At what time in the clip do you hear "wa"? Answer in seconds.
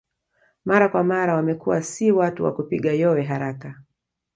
2.43-2.53